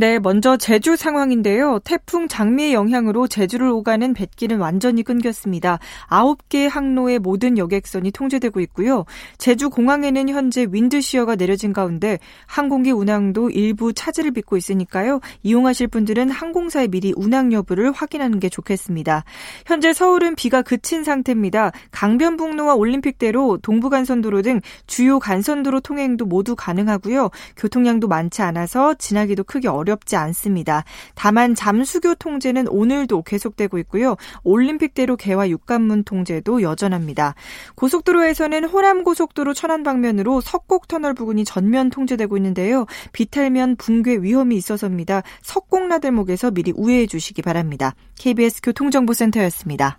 [0.00, 1.78] 네, 먼저 제주 상황인데요.
[1.84, 5.78] 태풍 장미의 영향으로 제주를 오가는 뱃길은 완전히 끊겼습니다.
[6.08, 9.04] 9개 항로의 모든 여객선이 통제되고 있고요.
[9.36, 15.20] 제주 공항에는 현재 윈드시어가 내려진 가운데 항공기 운항도 일부 차질을 빚고 있으니까요.
[15.42, 19.24] 이용하실 분들은 항공사에 미리 운항 여부를 확인하는 게 좋겠습니다.
[19.66, 21.72] 현재 서울은 비가 그친 상태입니다.
[21.90, 27.28] 강변북로와 올림픽대로 동부간선도로 등 주요 간선도로 통행도 모두 가능하고요.
[27.58, 29.89] 교통량도 많지 않아서 지나기도 크게 어렵습니다.
[29.90, 30.84] 어렵지 않습니다.
[31.14, 34.16] 다만 잠수교 통제는 오늘도 계속되고 있고요.
[34.44, 37.34] 올림픽대로 개화 육관문 통제도 여전합니다.
[37.74, 42.86] 고속도로에서는 호남고속도로 천안 방면으로 석곡터널 부근이 전면 통제되고 있는데요.
[43.12, 45.22] 비탈면 붕괴 위험이 있어서입니다.
[45.42, 47.94] 석곡나들목에서 미리 우회해 주시기 바랍니다.
[48.18, 49.98] KBS 교통정보센터였습니다.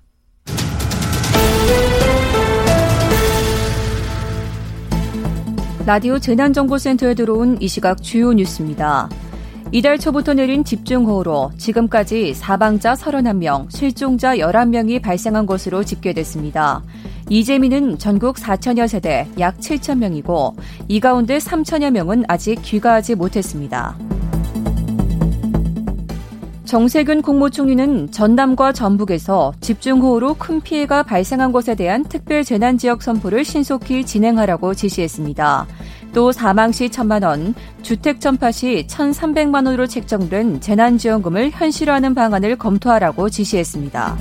[5.86, 9.10] 라디오 재난정보센터에 들어온 이 시각 주요 뉴스입니다.
[9.74, 16.84] 이달 초부터 내린 집중호우로 지금까지 사방자 31명, 실종자 11명이 발생한 것으로 집계됐습니다.
[17.30, 20.58] 이재민은 전국 4천여 세대 약 7천 명이고
[20.90, 23.96] 이 가운데 3천여 명은 아직 귀가하지 못했습니다.
[26.66, 34.06] 정세균 국무총리는 전남과 전북에서 집중호우로 큰 피해가 발생한 곳에 대한 특별 재난 지역 선포를 신속히
[34.06, 35.68] 진행하라고 지시했습니다.
[36.14, 43.30] 또 사망 시 천만 원, 주택 전파 시 1,300만 원으로 책정된 재난지원금을 현실화하는 방안을 검토하라고
[43.30, 44.18] 지시했습니다.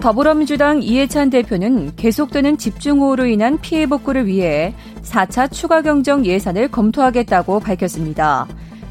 [0.00, 8.46] 더불어민주당 이해찬 대표는 계속되는 집중호우로 인한 피해 복구를 위해 4차 추가 경정 예산을 검토하겠다고 밝혔습니다.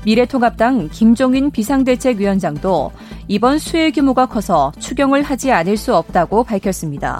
[0.06, 2.92] 미래통합당 김종인 비상대책위원장도
[3.28, 7.20] 이번 수해 규모가 커서 추경을 하지 않을 수 없다고 밝혔습니다.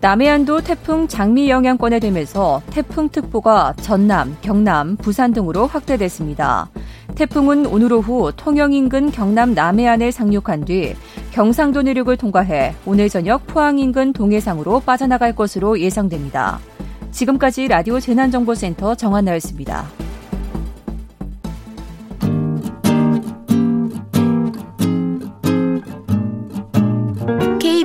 [0.00, 6.70] 남해안도 태풍 장미 영향권에 되면서 태풍특보가 전남, 경남, 부산 등으로 확대됐습니다.
[7.16, 10.94] 태풍은 오늘 오후 통영 인근 경남 남해안에 상륙한 뒤
[11.32, 16.60] 경상도 내륙을 통과해 오늘 저녁 포항 인근 동해상으로 빠져나갈 것으로 예상됩니다.
[17.10, 20.07] 지금까지 라디오 재난정보센터 정한나였습니다.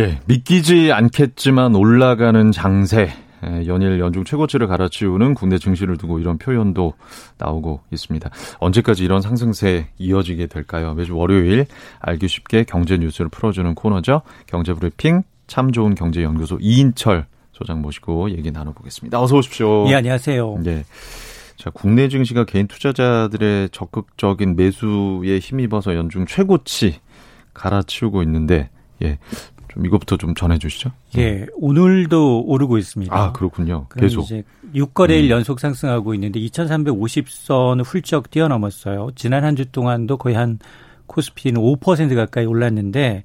[0.00, 3.12] 예, 믿기지 않겠지만 올라가는 장세.
[3.44, 6.94] 예, 연일 연중 최고치를 갈아치우는 국내 증시를 두고 이런 표현도
[7.36, 8.30] 나오고 있습니다.
[8.60, 10.94] 언제까지 이런 상승세 이어지게 될까요?
[10.94, 11.66] 매주 월요일
[12.00, 14.22] 알기 쉽게 경제 뉴스를 풀어주는 코너죠.
[14.46, 19.20] 경제 브리핑 참 좋은 경제연구소 이인철 소장 모시고 얘기 나눠보겠습니다.
[19.20, 19.86] 어서 오십시오.
[19.90, 20.62] 예, 안녕하세요.
[20.64, 20.84] 예.
[21.56, 27.00] 자, 국내 증시가 개인 투자자들의 적극적인 매수에 힘입어서 연중 최고치
[27.52, 28.70] 갈아치우고 있는데,
[29.02, 29.18] 예.
[29.72, 30.90] 좀 이것부터 좀 전해주시죠.
[31.18, 33.14] 예, 오늘도 오르고 있습니다.
[33.16, 33.86] 아 그렇군요.
[33.96, 34.42] 계속 이제
[34.74, 35.30] 6거래일 음.
[35.30, 39.10] 연속 상승하고 있는데 2,350선을 훌쩍 뛰어넘었어요.
[39.14, 40.58] 지난 한 주 동안도 거의 한
[41.06, 43.24] 코스피는 5% 가까이 올랐는데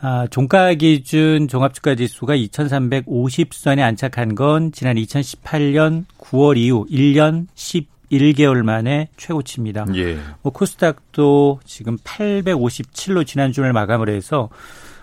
[0.00, 9.08] 아, 종가 기준 종합주가 지수가 2,350선에 안착한 건 지난 2018년 9월 이후 1년 11개월 만에
[9.16, 9.86] 최고치입니다.
[9.94, 10.18] 예.
[10.42, 14.48] 뭐 코스닥도 지금 857로 지난주를 마감을 해서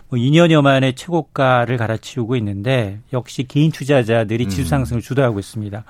[0.09, 4.65] 뭐 2년여 만에 최고가를 갈아치우고 있는데 역시 개인 투자자들이 지수 음.
[4.65, 5.83] 상승을 주도하고 있습니다.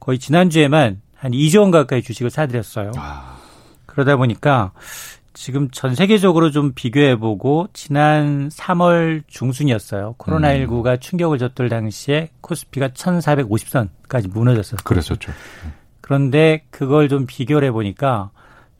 [0.00, 2.92] 거의 지난주에만 한 2조 원 가까이 주식을 사들였어요.
[2.96, 3.38] 아.
[3.86, 4.72] 그러다 보니까
[5.32, 10.16] 지금 전 세계적으로 좀 비교해보고 지난 3월 중순이었어요.
[10.18, 10.98] 코로나19가 음.
[10.98, 14.78] 충격을 줬던 당시에 코스피가 1450선까지 무너졌었어요.
[14.84, 15.32] 그랬었죠.
[16.00, 18.30] 그런데 그걸 좀 비교를 해보니까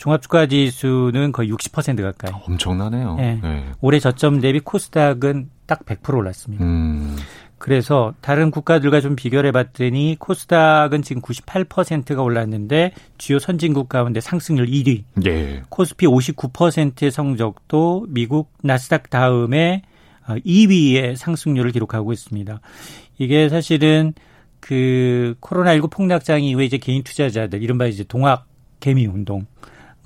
[0.00, 2.32] 종합주가 지수는 거의 60% 가까이.
[2.46, 3.16] 엄청나네요.
[3.16, 3.38] 네.
[3.42, 3.66] 네.
[3.82, 6.64] 올해 저점 대비 코스닥은 딱 100% 올랐습니다.
[6.64, 7.16] 음.
[7.58, 15.04] 그래서 다른 국가들과 좀 비교를 해봤더니 코스닥은 지금 98%가 올랐는데 주요 선진국 가운데 상승률 1위.
[15.26, 15.62] 예.
[15.68, 19.82] 코스피 59%의 성적도 미국 나스닥 다음에
[20.26, 22.58] 2위의 어, 상승률을 기록하고 있습니다.
[23.18, 24.14] 이게 사실은
[24.60, 28.46] 그 코로나19 폭락장 이후에 이제 개인 투자자들 이른바 이제 동학
[28.80, 29.44] 개미 운동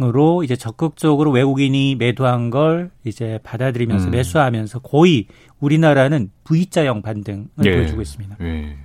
[0.03, 4.11] 으로 이제 적극적으로 외국인이 매도한 걸 이제 받아들이면서 음.
[4.11, 5.27] 매수하면서 거의
[5.61, 7.77] 우리나라는 V자형 반등을 예.
[7.77, 8.37] 보여주고 있습니다.
[8.41, 8.77] 예.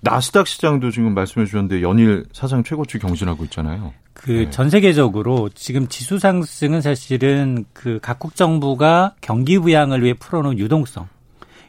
[0.00, 3.92] 나스닥 시장도 지금 말씀해 주셨는데 연일 사상 최고치 경신하고 있잖아요.
[4.12, 4.70] 그전 네.
[4.70, 11.08] 세계적으로 지금 지수 상승은 사실은 그 각국 정부가 경기 부양을 위해 풀어놓은 유동성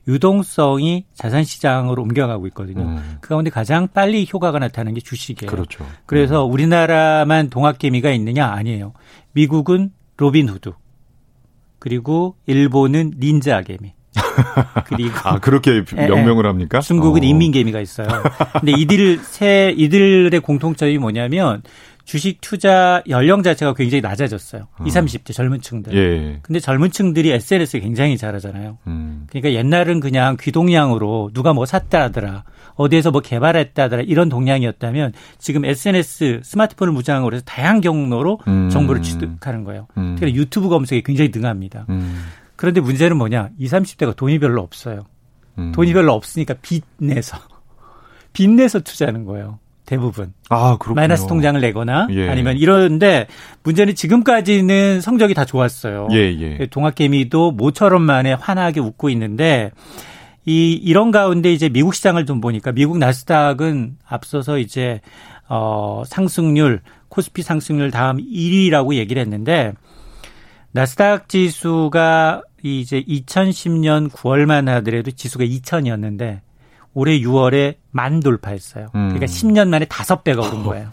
[0.08, 2.84] 유동성이 자산 시장으로 옮겨가고 있거든요.
[2.84, 3.18] 음.
[3.22, 5.50] 그 가운데 가장 빨리 효과가 나타나는 게 주식이에요.
[5.50, 5.86] 그렇죠.
[6.06, 6.52] 그래서 음.
[6.52, 8.94] 우리나라만 동학개미가 있느냐 아니에요.
[9.34, 10.74] 미국은 로빈 후드
[11.80, 13.94] 그리고 일본은 닌자 개미.
[14.86, 16.08] 그리고 아 그렇게 예, 예.
[16.08, 16.80] 명명을 합니까?
[16.80, 17.26] 중국은 어.
[17.26, 18.08] 인민개미가 있어요.
[18.60, 21.64] 근데 이들 세 이들의 공통점이 뭐냐면
[22.12, 24.68] 주식 투자 연령 자체가 굉장히 낮아졌어요.
[24.78, 24.84] 어.
[24.86, 25.96] 20, 30대 젊은 층들.
[25.96, 26.40] 예.
[26.42, 28.80] 근데 젊은 층들이 SNS에 굉장히 잘하잖아요.
[28.88, 29.28] 음.
[29.30, 32.44] 그러니까 옛날은 그냥 귀동냥으로 누가 뭐 샀다더라.
[32.76, 34.04] 어디에서 뭐 개발했다더라.
[34.04, 38.70] 이런 동냥이었다면 지금 SNS 스마트폰을 무장으로 해서 다양한 경로로 음.
[38.70, 39.88] 정보를 취득하는 거예요.
[39.96, 40.18] 음.
[40.18, 41.86] 그러니까 유튜브 검색에 굉장히 능합니다.
[41.88, 42.26] 음.
[42.58, 43.52] 그런데 문제는 뭐냐?
[43.58, 45.06] 20, 30대가 돈이 별로 없어요.
[45.60, 45.72] 음.
[45.72, 47.38] 돈이 별로 없으니까 빚 내서
[48.34, 49.60] 빚 내서 투자하는 거예요.
[49.86, 50.34] 대부분.
[50.50, 50.96] 아, 그렇군요.
[50.96, 52.30] 마이너스 통장을 내거나 예.
[52.30, 53.28] 아니면 이러는데
[53.64, 56.08] 문제는 지금까지는 성적이 다 좋았어요.
[56.12, 56.68] 예, 예.
[56.68, 59.72] 동학개미도 모처럼 만에 환하게 웃고 있는데
[60.46, 65.02] 이 이런 가운데 이제 미국 시장을 좀 보니까 미국 나스닥은 앞서서 이제
[65.48, 69.74] 어 상승률 코스피 상승률 다음 1위라고 얘기를 했는데
[70.72, 76.40] 나스닥 지수가 이제 2010년 9월만 하더라도 지수가 2000이었는데
[76.94, 78.88] 올해 6월에 만 돌파했어요.
[78.92, 79.70] 그러니까 10년 음.
[79.72, 80.90] 만에 5배가 오른 거예요.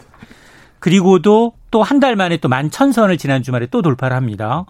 [0.79, 4.65] 그리고도 또 한 달 만에 또 만 천선을 지난 주말에 또 돌파를 합니다.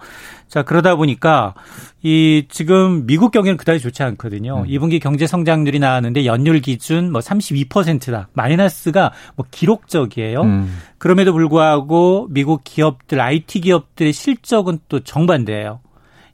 [0.48, 1.54] 자, 그러다 보니까
[2.02, 4.62] 이 지금 미국 경기는 그다지 좋지 않거든요.
[4.62, 4.64] 음.
[4.66, 8.28] 2분기 경제 성장률이 나왔는데 연율 기준 뭐 32%다.
[8.34, 10.42] 마이너스가 뭐 기록적이에요.
[10.42, 10.78] 음.
[10.98, 15.80] 그럼에도 불구하고 미국 기업들 IT 기업들의 실적은 또 정반대예요.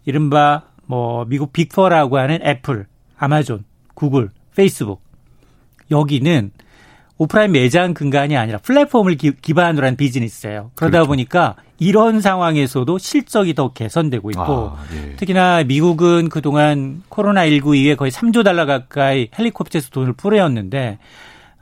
[0.05, 2.85] 이른바 뭐 미국 big 4라고 하는 애플,
[3.17, 5.01] 아마존, 구글, 페이스북
[5.91, 6.51] 여기는
[7.17, 10.71] 오프라인 매장 근간이 아니라 플랫폼을 기, 기반으로 한 비즈니스예요.
[10.75, 11.07] 그러다 그렇죠.
[11.07, 15.15] 보니까 이런 상황에서도 실적이 더 개선되고 있고 아, 예.
[15.15, 20.97] 특히나 미국은 그동안 코로나19 이후에 거의 3조 달러 가까이 헬리콥터에서 돈을 뿌려댔는데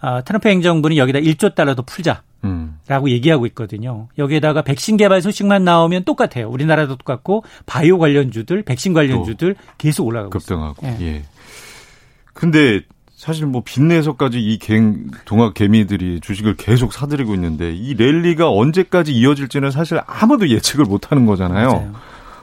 [0.01, 2.23] 어, 트럼프 행정부는 여기다 1조 달러 더 풀자.
[2.43, 2.77] 음.
[2.87, 4.09] 라고 얘기하고 있거든요.
[4.17, 6.49] 여기에다가 백신 개발 소식만 나오면 똑같아요.
[6.49, 10.85] 우리나라도 똑같고 바이오 관련주들, 백신 관련주들 계속 올라가고 급등하고.
[10.85, 10.97] 있어요.
[11.01, 11.23] 예.
[12.33, 12.81] 근데
[13.15, 19.71] 사실 뭐 빚내서까지 이 갱, 동학 개미들이 주식을 계속 사들이고 있는데 이 랠리가 언제까지 이어질지는
[19.71, 21.67] 사실 아무도 예측을 못 하는 거잖아요.
[21.67, 21.93] 맞아요.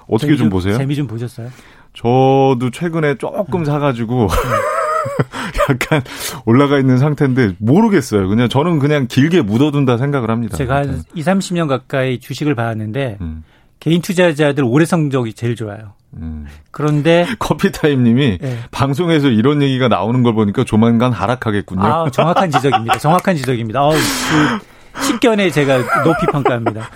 [0.08, 0.78] 어떻게 좀, 좀, 보세요?
[0.78, 1.50] 재미 좀 보셨어요?
[1.92, 3.64] 저도 최근에 조금 음.
[3.64, 4.28] 사가지고
[5.68, 6.02] 약간
[6.46, 8.28] 올라가 있는 상태인데 모르겠어요.
[8.28, 10.56] 그냥 저는 그냥 길게 묻어둔다 생각을 합니다.
[10.56, 13.44] 제가 한 2, 30년 가까이 주식을 봐왔는데 음.
[13.80, 15.94] 개인 투자자들 올해 성적이 제일 좋아요.
[16.16, 16.46] 음.
[16.70, 18.58] 그런데 커피타임님이 네.
[18.70, 21.84] 방송에서 이런 얘기가 나오는 걸 보니까 조만간 하락하겠군요.
[21.84, 22.98] 아, 정확한 지적입니다.
[22.98, 23.82] 정확한 지적입니다.
[23.82, 26.90] 어, 그 식견에 제가 높이 평가합니다.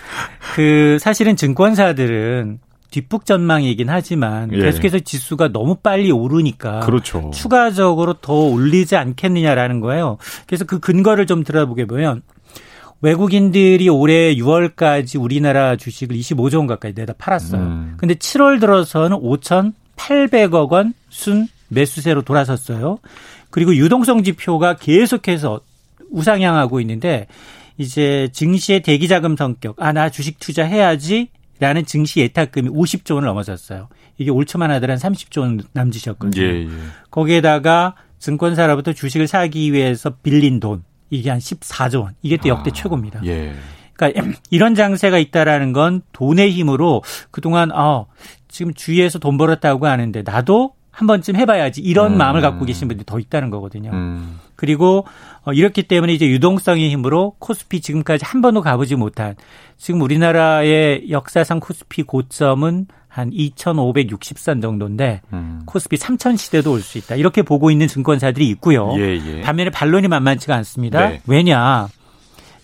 [0.54, 2.58] 그 사실은 증권사들은
[2.90, 4.58] 뒷북 전망이긴 하지만 예.
[4.58, 7.32] 계속해서 지수가 너무 빨리 오르니까 그렇죠.
[7.34, 10.16] 추가적으로 더 올리지 않겠느냐라는 거예요.
[10.46, 12.22] 그래서 그 근거를 좀 들어보게 보면
[13.04, 17.60] 외국인들이 올해 6월까지 우리나라 주식을 25조 원 가까이 내다 팔았어요.
[17.60, 17.94] 음.
[17.98, 22.98] 근데 7월 들어서는 5,800억 원 순 매수세로 돌아섰어요.
[23.50, 25.60] 그리고 유동성 지표가 계속해서
[26.10, 27.28] 우상향하고 있는데
[27.78, 31.28] 이제 증시의 대기 자금 성격, 아, 나 주식 투자해야지
[31.60, 33.88] 라는 증시 예탁금이 50조 원을 넘어섰어요.
[34.18, 36.42] 이게 올 초만 하더란 30조 원 남짓이었거든요.
[36.42, 36.68] 예, 예.
[37.10, 40.82] 거기에다가 증권사로부터 주식을 사기 위해서 빌린 돈,
[41.14, 42.14] 이게 한 14조 원.
[42.22, 43.20] 이게 또 역대 아, 최고입니다.
[43.26, 43.54] 예.
[43.94, 48.06] 그러니까 이런 장세가 있다라는 건 돈의 힘으로 그동안 어
[48.48, 52.18] 지금 주위에서 돈 벌었다고 하는데 나도 한 번쯤 해봐야지 이런 음.
[52.18, 53.90] 마음을 갖고 계신 분들이 더 있다는 거거든요.
[53.92, 54.38] 음.
[54.54, 55.04] 그리고
[55.42, 59.34] 어, 이렇기 때문에 이제 유동성의 힘으로 코스피 지금까지 한 번도 가보지 못한
[59.76, 65.62] 지금 우리나라의 역사상 코스피 고점은 한 2,560선 정도인데 음.
[65.66, 67.16] 코스피 3,000 시대도 올 수 있다.
[67.16, 68.92] 이렇게 보고 있는 증권사들이 있고요.
[68.98, 69.40] 예, 예.
[69.40, 71.08] 반면에 반론이 만만치가 않습니다.
[71.08, 71.20] 네.
[71.26, 71.88] 왜냐?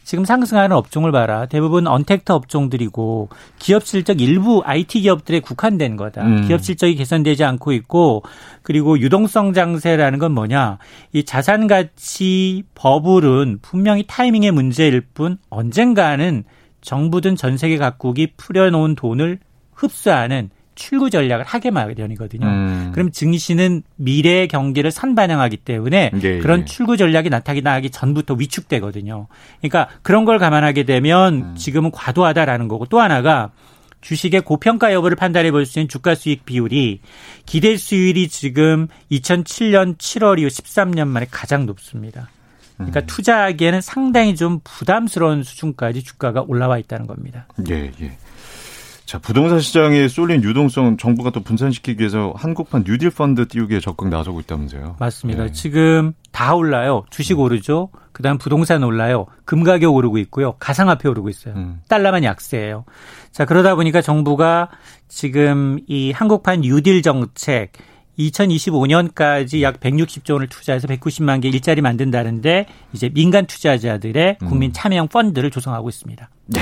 [0.04, 1.46] 지금 상승하는 업종을 봐라.
[1.46, 6.24] 대부분 언택트 업종들이고 기업 실적 일부 IT 기업들에 국한된 거다.
[6.24, 6.46] 음.
[6.46, 8.22] 기업 실적이 개선되지 않고 있고
[8.62, 10.78] 그리고 유동성 장세라는 건 뭐냐?
[11.12, 16.44] 이 자산 가치 버블은 분명히 타이밍의 문제일 뿐 언젠가는
[16.80, 19.38] 정부든 전 세계 각국이 풀여놓은 돈을
[19.74, 22.46] 흡수하는 출구 전략을 하게 마련이거든요.
[22.46, 22.90] 음.
[22.92, 26.64] 그럼 증시는 미래의 경기를 선반영하기 때문에 예, 그런 예.
[26.64, 29.26] 출구 전략이 나타나기 전부터 위축되거든요.
[29.60, 31.54] 그러니까 그런 걸 감안하게 되면 음.
[31.56, 33.50] 지금은 과도하다라는 거고 또 하나가
[34.00, 37.00] 주식의 고평가 여부를 판단해 볼 수 있는 주가 수익 비율이
[37.44, 42.30] 기대 수율이 지금 2007년 7월 이후 13년 만에 가장 높습니다.
[42.76, 43.06] 그러니까 음.
[43.06, 47.46] 투자하기에는 상당히 좀 부담스러운 수준까지 주가가 올라와 있다는 겁니다.
[47.68, 48.16] 예, 예.
[49.10, 54.38] 자, 부동산 시장에 쏠린 유동성 정부가 또 분산시키기 위해서 한국판 뉴딜 펀드 띄우기에 적극 나서고
[54.38, 54.94] 있다면서요.
[55.00, 55.46] 맞습니다.
[55.46, 55.52] 네.
[55.52, 57.02] 지금 다 올라요.
[57.10, 57.40] 주식 음.
[57.40, 57.88] 오르죠.
[58.12, 59.26] 그다음 부동산 올라요.
[59.44, 60.52] 금 가격 오르고 있고요.
[60.60, 61.54] 가상화폐 오르고 있어요.
[61.56, 61.80] 음.
[61.88, 62.84] 달러만 약세예요.
[63.32, 64.68] 자, 그러다 보니까 정부가
[65.08, 67.72] 지금 이 한국판 뉴딜 정책
[68.16, 74.72] 2025년까지 약 160조 원을 투자해서 190만 개 일자리 만든다는데 이제 민간 투자자들의 국민 음.
[74.72, 76.30] 참여형 펀드를 조성하고 있습니다.
[76.46, 76.60] 네.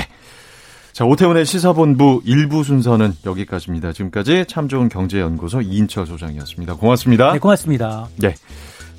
[0.91, 3.93] 자, 오태훈의 시사본부 일부 순서는 여기까지입니다.
[3.93, 6.75] 지금까지 참 좋은 경제연구소 이인철 소장이었습니다.
[6.75, 7.33] 고맙습니다.
[7.33, 8.07] 네, 고맙습니다.
[8.17, 8.35] 네.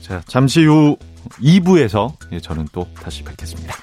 [0.01, 0.97] 자, 잠시 후
[1.41, 3.75] 2부에서 예, 저는 또 다시 뵙겠습니다.